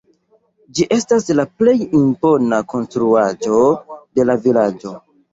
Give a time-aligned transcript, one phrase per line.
[0.77, 3.59] Ĝi estas la plej impona konstruaĵo
[4.21, 4.95] de la vilaĝo.